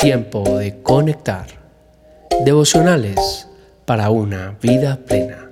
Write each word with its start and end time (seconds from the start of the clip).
Tiempo 0.00 0.58
de 0.58 0.82
conectar. 0.82 1.46
Devocionales 2.44 3.46
para 3.84 4.08
una 4.08 4.56
vida 4.62 4.98
plena. 5.04 5.50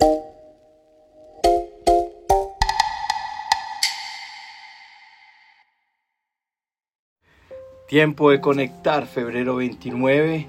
Tiempo 7.89 8.31
de 8.31 8.41
conectar, 8.41 9.07
febrero 9.07 9.57
29. 9.57 10.47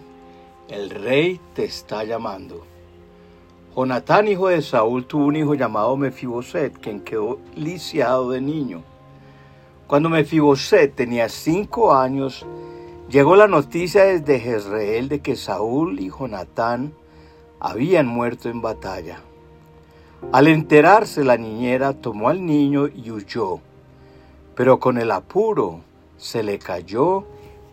El 0.70 0.90
rey 0.90 1.40
te 1.54 1.66
está 1.66 2.04
llamando. 2.04 2.66
Jonatán, 3.76 4.28
hijo 4.28 4.48
de 4.48 4.62
Saúl, 4.62 5.06
tuvo 5.06 5.26
un 5.26 5.36
hijo 5.36 5.56
llamado 5.56 5.96
Mefiboset, 5.98 6.78
quien 6.80 7.02
quedó 7.02 7.40
lisiado 7.56 8.32
de 8.32 8.42
niño. 8.42 8.84
Cuando 9.90 10.08
Mefiboset 10.08 10.96
tenía 10.96 11.28
cinco 11.28 11.94
años, 11.94 12.46
Llegó 13.10 13.36
la 13.36 13.48
noticia 13.48 14.04
desde 14.04 14.40
Jezreel 14.40 15.10
de 15.10 15.20
que 15.22 15.36
Saúl 15.36 16.00
y 16.00 16.12
Jonatán 16.12 16.94
habían 17.60 18.06
muerto 18.06 18.50
en 18.50 18.62
batalla. 18.62 19.22
Al 20.32 20.46
enterarse 20.46 21.24
la 21.24 21.36
niñera 21.36 21.94
tomó 21.94 22.30
al 22.30 22.46
niño 22.46 22.88
y 22.88 23.10
huyó, 23.10 23.62
pero 24.54 24.80
con 24.80 25.00
el 25.00 25.10
apuro 25.10 25.80
se 26.18 26.44
le 26.44 26.60
cayó 26.60 27.26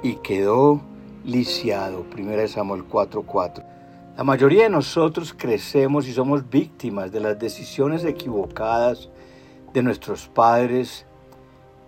y 0.03 0.15
quedó 0.17 0.81
lisiado. 1.23 2.07
1 2.17 2.49
Samuel 2.49 2.85
4:4. 2.85 3.63
La 4.17 4.25
mayoría 4.25 4.63
de 4.63 4.71
nosotros 4.71 5.35
crecemos 5.37 6.09
y 6.09 6.15
somos 6.15 6.49
víctimas 6.49 7.13
de 7.13 7.21
las 7.21 7.39
decisiones 7.39 8.07
equivocadas 8.07 9.11
de 9.75 9.83
nuestros 9.83 10.29
padres, 10.29 11.05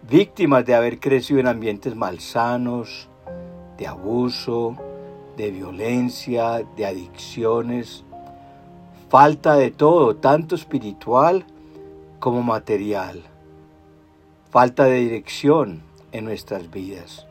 víctimas 0.08 0.64
de 0.64 0.74
haber 0.74 1.00
crecido 1.00 1.40
en 1.40 1.46
ambientes 1.46 1.94
malsanos, 1.94 3.08
de 3.76 3.86
abuso, 3.86 4.76
de 5.36 5.50
violencia, 5.50 6.64
de 6.76 6.86
adicciones, 6.86 8.04
falta 9.08 9.54
de 9.54 9.70
todo, 9.70 10.16
tanto 10.16 10.54
espiritual 10.54 11.44
como 12.18 12.42
material, 12.42 13.22
falta 14.50 14.84
de 14.84 14.96
dirección 14.96 15.82
en 16.12 16.24
nuestras 16.24 16.70
vidas. 16.70 17.26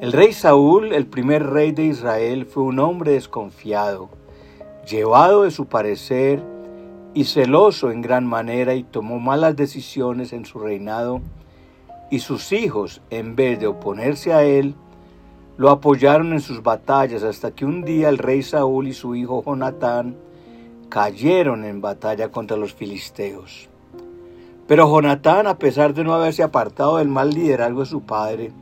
El 0.00 0.12
rey 0.12 0.32
Saúl, 0.32 0.92
el 0.92 1.06
primer 1.06 1.46
rey 1.46 1.72
de 1.72 1.84
Israel, 1.84 2.46
fue 2.46 2.62
un 2.62 2.78
hombre 2.78 3.12
desconfiado, 3.12 4.08
llevado 4.88 5.42
de 5.42 5.50
su 5.50 5.66
parecer 5.66 6.42
y 7.12 7.24
celoso 7.24 7.90
en 7.90 8.00
gran 8.00 8.24
manera 8.26 8.74
y 8.74 8.82
tomó 8.82 9.18
malas 9.18 9.56
decisiones 9.56 10.32
en 10.32 10.46
su 10.46 10.58
reinado 10.58 11.20
y 12.10 12.18
sus 12.18 12.52
hijos, 12.52 13.00
en 13.10 13.36
vez 13.36 13.60
de 13.60 13.68
oponerse 13.68 14.32
a 14.32 14.42
él, 14.42 14.74
lo 15.56 15.70
apoyaron 15.70 16.32
en 16.32 16.40
sus 16.40 16.62
batallas 16.62 17.22
hasta 17.22 17.52
que 17.52 17.64
un 17.64 17.84
día 17.84 18.08
el 18.08 18.18
rey 18.18 18.42
Saúl 18.42 18.88
y 18.88 18.92
su 18.92 19.14
hijo 19.14 19.42
Jonatán 19.44 20.16
cayeron 20.88 21.64
en 21.64 21.80
batalla 21.80 22.30
contra 22.30 22.56
los 22.56 22.74
filisteos. 22.74 23.68
Pero 24.66 24.88
Jonatán, 24.88 25.46
a 25.46 25.58
pesar 25.58 25.94
de 25.94 26.04
no 26.04 26.14
haberse 26.14 26.42
apartado 26.42 26.96
del 26.96 27.08
mal 27.08 27.30
liderazgo 27.30 27.80
de 27.80 27.86
su 27.86 28.02
padre, 28.02 28.52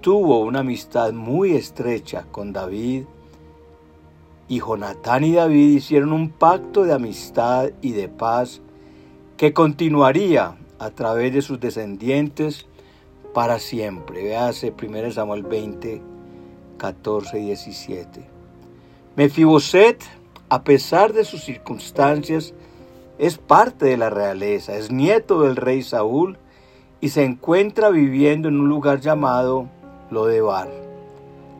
tuvo 0.00 0.40
una 0.40 0.60
amistad 0.60 1.12
muy 1.12 1.52
estrecha 1.52 2.26
con 2.30 2.52
David 2.52 3.04
y 4.48 4.60
Jonatán 4.60 5.24
y 5.24 5.32
David 5.32 5.76
hicieron 5.76 6.12
un 6.12 6.30
pacto 6.30 6.84
de 6.84 6.94
amistad 6.94 7.70
y 7.82 7.92
de 7.92 8.08
paz 8.08 8.60
que 9.36 9.52
continuaría 9.52 10.56
a 10.78 10.90
través 10.90 11.32
de 11.32 11.42
sus 11.42 11.60
descendientes 11.60 12.66
para 13.34 13.58
siempre. 13.58 14.22
Véase 14.22 14.72
1 14.80 15.12
Samuel 15.12 15.42
20, 15.42 16.02
14 16.78 17.40
y 17.40 17.46
17. 17.46 18.26
Mefiboset, 19.16 20.02
a 20.48 20.62
pesar 20.62 21.12
de 21.12 21.24
sus 21.24 21.42
circunstancias, 21.42 22.54
es 23.18 23.36
parte 23.36 23.86
de 23.86 23.96
la 23.96 24.10
realeza, 24.10 24.76
es 24.76 24.92
nieto 24.92 25.42
del 25.42 25.56
rey 25.56 25.82
Saúl 25.82 26.38
y 27.00 27.08
se 27.08 27.24
encuentra 27.24 27.90
viviendo 27.90 28.48
en 28.48 28.60
un 28.60 28.68
lugar 28.68 29.00
llamado 29.00 29.68
Lodebar. 30.10 30.68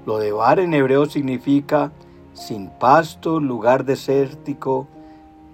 Lodebar 0.07 0.61
en 0.61 0.73
hebreo 0.73 1.07
significa 1.07 1.93
sin 2.33 2.71
pasto, 2.71 3.41
lugar 3.41 3.85
desértico, 3.85 4.87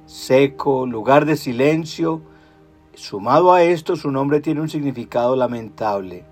seco, 0.07 0.87
lugar 0.87 1.25
de 1.25 1.37
silencio, 1.37 2.21
Sumado 2.97 3.53
a 3.53 3.65
esto, 3.65 3.97
su 3.97 4.12
nombre 4.12 4.41
tiene 4.41 4.60
un 4.60 4.69
significado 4.69 5.34
lamentable, 5.34 6.25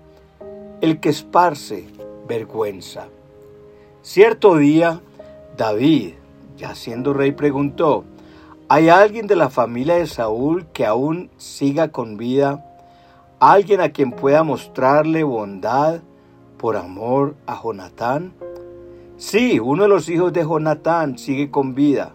el 0.79 1.01
que 1.01 1.09
esparce 1.09 1.87
vergüenza. 2.25 3.07
Cierto 4.01 4.55
día, 4.55 5.01
David, 5.57 6.13
ya 6.57 6.73
siendo 6.73 7.13
rey, 7.13 7.33
preguntó, 7.33 8.05
¿hay 8.69 8.87
alguien 8.87 9.27
de 9.27 9.35
la 9.35 9.49
familia 9.49 9.95
de 9.95 10.07
Saúl 10.07 10.65
que 10.71 10.85
aún 10.85 11.29
siga 11.37 11.89
con 11.89 12.15
vida? 12.15 12.65
¿Alguien 13.39 13.81
a 13.81 13.89
quien 13.89 14.11
pueda 14.11 14.43
mostrarle 14.43 15.23
bondad 15.23 15.99
por 16.57 16.77
amor 16.77 17.35
a 17.45 17.61
Jonatán? 17.61 18.33
Sí, 19.17 19.59
uno 19.59 19.83
de 19.83 19.89
los 19.89 20.07
hijos 20.07 20.31
de 20.31 20.43
Jonatán 20.43 21.17
sigue 21.17 21.51
con 21.51 21.75
vida. 21.75 22.13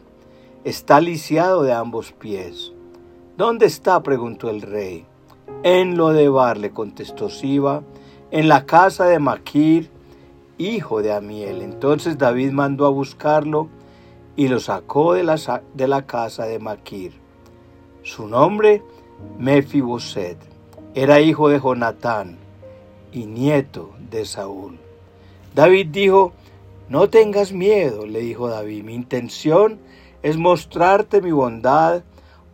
Está 0.65 1.03
lisiado 1.03 1.63
de 1.63 1.75
ambos 1.75 2.13
pies. 2.13 2.73
¿Dónde 3.39 3.67
está? 3.67 4.03
preguntó 4.03 4.51
el 4.51 4.63
rey. 4.63 5.07
En 5.63 5.97
lo 5.97 6.09
de 6.09 6.29
Bar, 6.29 6.59
le 6.59 6.73
contestó 6.73 7.31
Siba, 7.31 7.85
en 8.33 8.49
la 8.49 8.67
casa 8.67 9.05
de 9.05 9.21
Maquir, 9.21 9.91
hijo 10.59 11.03
de 11.03 11.13
Amiel. 11.13 11.63
Entonces 11.63 12.19
David 12.19 12.51
mandó 12.51 12.85
a 12.85 12.89
buscarlo 12.89 13.69
y 14.35 14.49
lo 14.49 14.59
sacó 14.59 15.15
de 15.15 15.23
la, 15.23 15.63
de 15.73 15.87
la 15.87 16.05
casa 16.05 16.47
de 16.47 16.59
Maquir. 16.59 17.13
Su 18.03 18.27
nombre, 18.27 18.83
Mefiboset, 19.39 20.39
era 20.97 21.21
hijo 21.21 21.49
de 21.49 21.61
Jonatán 21.61 22.39
y 23.13 23.27
nieto 23.27 23.93
de 24.11 24.25
Saúl. 24.25 24.81
David 25.55 25.87
dijo, 25.93 26.33
no 26.89 27.09
tengas 27.09 27.53
miedo, 27.53 28.05
le 28.05 28.19
dijo 28.19 28.49
David, 28.49 28.83
mi 28.83 28.97
intención 28.97 29.79
es 30.25 30.37
mostrarte 30.37 31.23
mi 31.23 31.31
bondad 31.31 32.03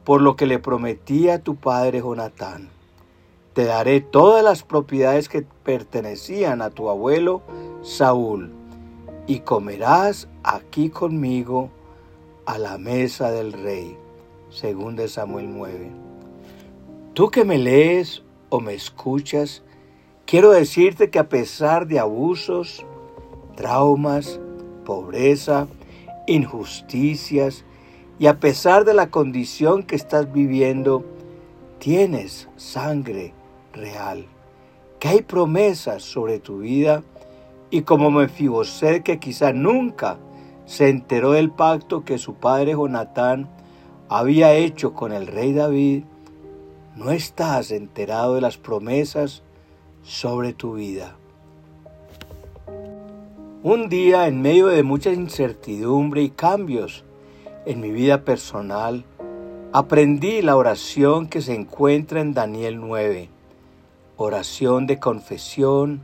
por 0.05 0.21
lo 0.21 0.37
que 0.37 0.47
le 0.47 0.59
prometí 0.59 1.29
a 1.29 1.39
tu 1.39 1.57
padre 1.57 2.01
Jonatán. 2.01 2.69
Te 3.55 3.65
daré 3.65 4.01
todas 4.01 4.45
las 4.45 4.63
propiedades 4.63 5.29
que 5.29 5.43
pertenecían 5.43 6.61
a 6.61 6.71
tu 6.71 6.91
abuelo 6.91 7.43
Saúl, 7.83 8.53
y 9.27 9.41
comerás 9.41 10.29
aquí 10.43 10.91
conmigo 10.91 11.71
a 12.47 12.59
la 12.59 12.79
mesa 12.79 13.31
del 13.31 13.53
rey. 13.53 13.97
Según 14.51 14.97
de 14.97 15.09
Samuel 15.09 15.53
9. 15.53 15.91
Tú 17.15 17.31
que 17.31 17.45
me 17.45 17.59
lees 17.59 18.23
o 18.51 18.61
me 18.61 18.75
escuchas, 18.75 19.63
quiero 20.27 20.53
decirte 20.53 21.11
que 21.11 21.19
a 21.19 21.29
pesar 21.29 21.87
de 21.87 21.99
abusos, 21.99 22.85
traumas, 23.57 24.39
pobreza, 24.85 25.67
injusticias, 26.27 27.65
y 28.19 28.27
a 28.27 28.39
pesar 28.39 28.85
de 28.85 28.95
la 28.95 29.11
condición 29.11 29.83
que 29.83 29.97
estás 29.97 30.33
viviendo, 30.33 31.05
tienes 31.79 32.49
sangre 32.57 33.35
real, 33.73 34.27
que 34.99 35.09
hay 35.09 35.23
promesas 35.23 36.03
sobre 36.03 36.39
tu 36.39 36.59
vida 36.59 37.03
y 37.71 37.83
como 37.83 38.11
Mefiboset 38.11 39.03
que 39.03 39.19
quizá 39.19 39.53
nunca 39.53 40.19
se 40.65 40.89
enteró 40.89 41.33
del 41.33 41.51
pacto 41.51 42.05
que 42.05 42.19
su 42.19 42.35
padre 42.35 42.73
Jonatán 42.73 43.49
había 44.09 44.55
hecho 44.55 44.95
con 44.95 45.13
el 45.13 45.27
rey 45.27 45.53
David, 45.53 46.05
no 46.97 47.11
estás 47.11 47.71
enterado 47.71 48.37
de 48.37 48.41
las 48.41 48.57
promesas 48.57 49.43
sobre 50.03 50.53
tu 50.53 50.75
vida. 50.75 51.17
Un 53.63 53.89
día 53.89 54.29
en 54.29 54.41
medio 54.41 54.69
de 54.69 54.83
mucha 54.83 55.11
incertidumbre 55.11 56.23
y 56.23 56.31
cambios, 56.31 57.05
en 57.67 57.81
mi 57.81 57.91
vida 57.91 58.25
personal, 58.25 59.05
aprendí 59.73 60.43
la 60.43 60.57
oración 60.57 61.29
que 61.29 61.41
se 61.41 61.55
encuentra 61.55 62.21
en 62.21 62.35
Daniel 62.35 62.81
9, 62.81 63.29
oración 64.17 64.87
de 64.87 64.99
confesión, 64.99 66.03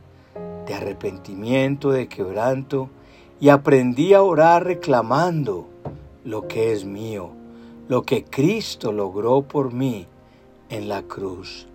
de 0.65 0.73
arrepentimiento, 0.73 1.91
de 1.91 2.07
quebranto, 2.07 2.89
y 3.39 3.49
aprendí 3.49 4.13
a 4.13 4.21
orar 4.21 4.65
reclamando 4.65 5.67
lo 6.23 6.47
que 6.47 6.73
es 6.73 6.85
mío, 6.85 7.31
lo 7.87 8.03
que 8.03 8.23
Cristo 8.23 8.91
logró 8.91 9.41
por 9.41 9.73
mí 9.73 10.07
en 10.69 10.89
la 10.89 11.03
cruz. 11.03 11.67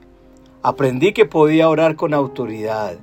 Aprendí 0.63 1.13
que 1.13 1.27
podía 1.27 1.69
orar 1.69 1.97
con 1.97 2.15
autoridad, 2.15 2.97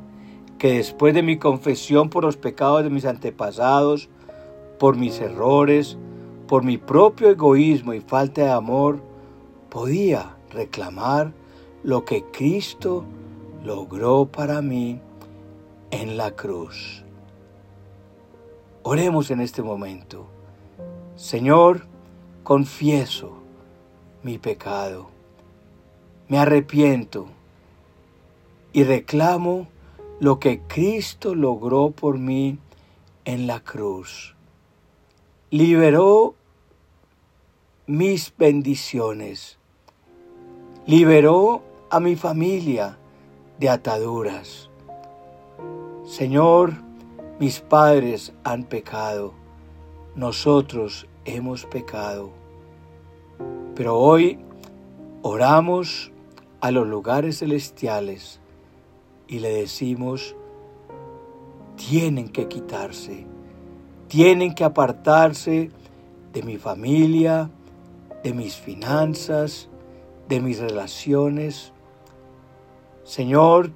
que 0.57 0.77
después 0.77 1.13
de 1.13 1.24
mi 1.24 1.38
confesión 1.38 2.09
por 2.09 2.24
los 2.24 2.38
pecados 2.38 2.83
de 2.83 2.89
mis 2.89 3.06
antepasados, 3.06 4.09
por 4.80 4.97
mis 4.97 5.19
errores, 5.19 5.97
por 6.54 6.64
mi 6.64 6.78
propio 6.78 7.32
egoísmo 7.32 7.96
y 7.96 8.00
falta 8.00 8.44
de 8.44 8.52
amor, 8.52 9.02
podía 9.72 10.38
reclamar 10.52 11.34
lo 11.82 12.06
que 12.06 12.26
Cristo 12.26 13.06
logró 13.64 14.28
para 14.28 14.62
mí 14.62 15.02
en 15.90 16.16
la 16.16 16.30
cruz. 16.36 17.04
Oremos 18.84 19.32
en 19.32 19.42
este 19.42 19.64
momento. 19.64 20.28
Señor, 21.16 21.88
confieso 22.44 23.32
mi 24.22 24.38
pecado, 24.38 25.08
me 26.28 26.38
arrepiento 26.38 27.26
y 28.74 28.84
reclamo 28.84 29.66
lo 30.20 30.38
que 30.38 30.62
Cristo 30.68 31.34
logró 31.34 31.90
por 31.90 32.20
mí 32.20 32.60
en 33.26 33.48
la 33.48 33.60
cruz. 33.60 34.36
Liberó 35.50 36.36
mis 37.85 38.33
bendiciones. 38.38 39.57
Liberó 40.85 41.63
a 41.89 42.00
mi 42.00 42.15
familia 42.15 42.97
de 43.59 43.69
ataduras. 43.69 44.69
Señor, 46.06 46.74
mis 47.39 47.59
padres 47.59 48.31
han 48.45 48.63
pecado, 48.63 49.33
nosotros 50.15 51.07
hemos 51.25 51.65
pecado. 51.65 52.31
Pero 53.75 53.97
hoy 53.97 54.39
oramos 55.21 56.12
a 56.62 56.71
los 56.71 56.88
lugares 56.88 57.39
celestiales 57.39 58.39
y 59.27 59.39
le 59.39 59.50
decimos, 59.50 60.38
tienen 61.75 62.30
que 62.30 62.47
quitarse, 62.47 63.25
tienen 64.07 64.56
que 64.56 64.63
apartarse 64.63 65.69
de 66.31 66.44
mi 66.44 66.57
familia, 66.57 67.50
de 68.24 68.34
mis 68.34 68.56
finanzas, 68.56 69.70
de 70.30 70.40
mis 70.40 70.60
relaciones. 70.60 71.74
Señor, 73.04 73.72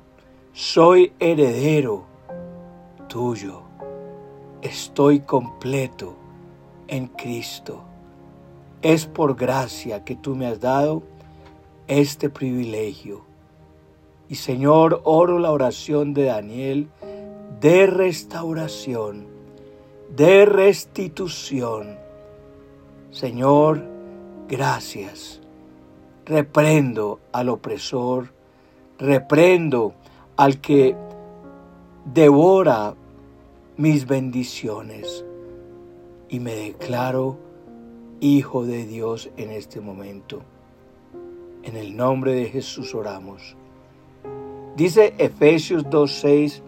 soy 0.54 1.14
heredero 1.20 2.06
tuyo. 3.08 3.62
Estoy 4.62 5.20
completo 5.20 6.16
en 6.88 7.08
Cristo. 7.08 7.84
Es 8.82 9.06
por 9.06 9.36
gracia 9.36 10.04
que 10.04 10.16
tú 10.16 10.36
me 10.36 10.48
has 10.48 10.60
dado 10.60 11.04
este 11.88 12.30
privilegio. 12.30 13.26
Y 14.30 14.36
Señor, 14.36 15.02
oro 15.04 15.40
la 15.40 15.52
oración 15.52 16.14
de 16.14 16.26
Daniel 16.26 16.90
de 17.60 17.88
restauración, 17.88 19.26
de 20.16 20.46
restitución. 20.46 21.98
Señor, 23.12 23.84
gracias. 24.48 25.42
Reprendo 26.26 27.20
al 27.32 27.50
opresor, 27.50 28.34
reprendo 28.98 29.94
al 30.36 30.60
que 30.60 30.96
devora 32.06 32.96
mis 33.78 34.08
bendiciones 34.08 35.24
y 36.30 36.40
me 36.40 36.56
declaro 36.56 37.38
hijo 38.20 38.66
de 38.66 38.86
Dios 38.86 39.30
en 39.38 39.52
este 39.52 39.80
momento. 39.80 40.42
En 41.64 41.76
el 41.76 41.96
nombre 41.96 42.34
de 42.34 42.46
Jesús 42.46 42.96
oramos. 42.96 43.56
Dice 44.76 45.14
Efesios 45.18 45.86
2.6, 45.86 46.62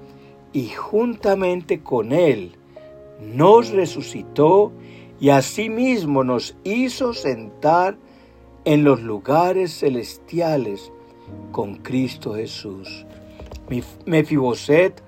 y 0.52 0.70
juntamente 0.70 1.82
con 1.82 2.12
Él 2.12 2.56
nos 3.22 3.70
resucitó 3.70 4.72
y 5.19 5.30
asimismo 5.30 6.24
nos 6.24 6.56
hizo 6.63 7.13
sentar 7.13 7.98
en 8.66 8.83
los 8.83 9.01
lugares 9.01 9.80
celestiales 9.80 10.92
con 11.51 11.75
Cristo 11.75 12.36
Jesús. 12.36 13.06
Mefiboset, 14.06 15.04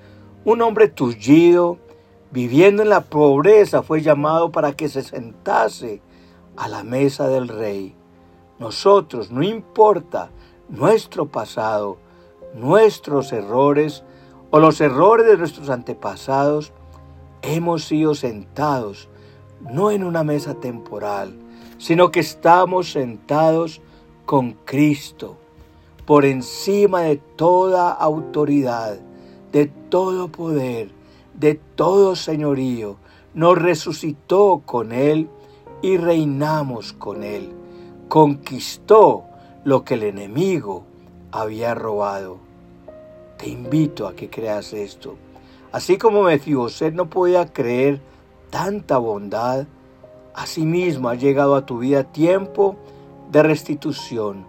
un 0.46 0.62
hombre 0.62 0.88
tullido, 0.88 1.78
viviendo 2.32 2.84
en 2.84 2.90
la 2.90 3.02
pobreza, 3.02 3.84
fue 3.84 4.02
llamado 4.02 4.52
para 4.52 4.74
que 4.74 4.90
se 4.90 5.02
sentase 5.02 6.02
a 6.58 6.68
la 6.68 6.84
mesa 6.84 7.28
del 7.28 7.48
rey. 7.48 7.96
Nosotros, 8.60 9.32
no 9.32 9.44
importa 9.44 10.30
nuestro 10.70 11.28
pasado, 11.28 11.98
nuestros 12.54 13.32
errores 13.32 14.04
o 14.52 14.60
los 14.60 14.82
errores 14.82 15.26
de 15.26 15.38
nuestros 15.38 15.70
antepasados, 15.70 16.74
hemos 17.42 17.86
sido 17.86 18.14
sentados 18.14 19.10
no 19.70 19.92
en 19.92 20.04
una 20.04 20.24
mesa 20.24 20.56
temporal, 20.56 21.34
sino 21.78 22.12
que 22.12 22.20
estamos 22.20 22.92
sentados 22.92 23.82
con 24.26 24.54
Cristo 24.66 25.38
por 26.06 26.26
encima 26.26 27.02
de 27.02 27.18
toda 27.18 27.92
autoridad, 27.92 29.00
de 29.52 29.68
todo 29.68 30.28
poder, 30.28 30.92
de 31.34 31.56
todo 31.76 32.16
señorío. 32.16 32.98
Nos 33.34 33.58
resucitó 33.58 34.62
con 34.66 34.92
Él 34.92 35.30
y 35.82 35.98
reinamos 35.98 36.94
con 36.94 37.24
Él. 37.24 37.50
Conquistó 38.08 39.24
lo 39.64 39.84
que 39.86 39.94
el 39.94 40.04
enemigo 40.04 40.84
había 41.32 41.76
robado. 41.76 42.38
Te 43.38 43.50
invito 43.50 44.08
a 44.08 44.16
que 44.16 44.30
creas 44.30 44.74
esto. 44.74 45.16
Así 45.72 45.98
como 45.98 46.24
Mefiboset 46.24 46.94
no 46.94 47.10
podía 47.10 47.46
creer 47.54 48.02
tanta 48.52 49.00
bondad, 49.00 49.66
asimismo 50.36 51.10
ha 51.10 51.16
llegado 51.16 51.56
a 51.56 51.66
tu 51.66 51.80
vida 51.80 52.04
tiempo 52.04 52.76
de 53.32 53.42
restitución, 53.42 54.46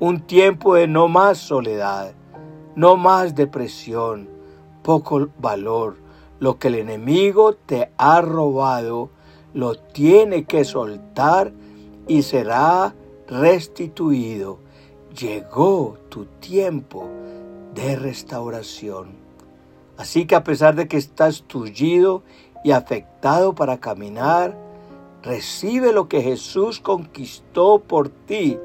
un 0.00 0.20
tiempo 0.22 0.74
de 0.74 0.88
no 0.88 1.06
más 1.06 1.38
soledad, 1.38 2.14
no 2.74 2.96
más 2.96 3.36
depresión, 3.36 4.28
poco 4.82 5.28
valor. 5.38 5.96
Lo 6.40 6.58
que 6.58 6.68
el 6.68 6.74
enemigo 6.74 7.54
te 7.54 7.92
ha 7.96 8.20
robado, 8.20 9.10
lo 9.52 9.76
tiene 9.76 10.44
que 10.44 10.64
soltar 10.64 11.52
y 12.08 12.22
será 12.22 12.94
restituido. 13.28 14.58
Llegó 15.18 15.96
tu 16.08 16.24
tiempo 16.24 17.08
de 17.72 17.96
restauración. 17.96 19.24
Así 19.96 20.26
que 20.26 20.34
a 20.34 20.42
pesar 20.42 20.74
de 20.74 20.88
que 20.88 20.96
estás 20.96 21.44
tullido 21.44 22.22
y 22.64 22.72
afectado 22.72 23.54
para 23.54 23.78
caminar, 23.78 24.56
recibe 25.22 25.92
lo 25.92 26.08
que 26.08 26.22
Jesús 26.22 26.80
conquistó 26.80 27.78
por 27.78 28.08
ti 28.08 28.58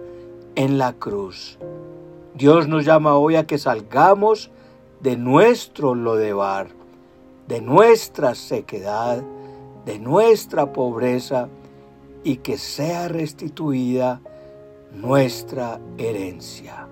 en 0.56 0.80
la 0.80 0.94
cruz. 0.94 1.60
Dios 2.34 2.68
nos 2.68 2.86
llama 2.86 3.18
hoy 3.18 3.36
a 3.36 3.46
que 3.46 3.58
salgamos 3.58 4.50
de 5.02 5.18
nuestro 5.18 5.94
lodebar, 5.94 6.70
de 7.48 7.62
nuestra 7.62 8.36
sequedad, 8.36 9.22
de 9.86 10.00
nuestra 10.00 10.72
pobreza 10.72 11.50
y 12.24 12.38
que 12.38 12.58
sea 12.58 13.10
restituida 13.10 14.22
nuestra 14.94 15.80
herencia. 15.98 16.88